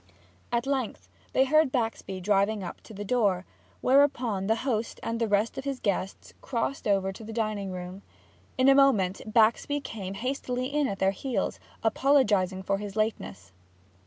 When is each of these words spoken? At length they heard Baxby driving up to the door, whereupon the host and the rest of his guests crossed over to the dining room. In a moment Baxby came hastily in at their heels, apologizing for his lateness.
At 0.51 0.65
length 0.65 1.07
they 1.31 1.45
heard 1.45 1.71
Baxby 1.71 2.19
driving 2.19 2.63
up 2.63 2.81
to 2.85 2.93
the 2.95 3.05
door, 3.05 3.45
whereupon 3.81 4.47
the 4.47 4.55
host 4.65 4.99
and 5.03 5.21
the 5.21 5.27
rest 5.27 5.59
of 5.59 5.63
his 5.63 5.79
guests 5.79 6.33
crossed 6.41 6.87
over 6.87 7.11
to 7.13 7.23
the 7.23 7.31
dining 7.31 7.71
room. 7.71 8.01
In 8.57 8.67
a 8.67 8.73
moment 8.73 9.21
Baxby 9.31 9.79
came 9.79 10.15
hastily 10.15 10.65
in 10.73 10.87
at 10.87 10.97
their 10.97 11.11
heels, 11.11 11.59
apologizing 11.83 12.63
for 12.63 12.79
his 12.79 12.95
lateness. 12.95 13.51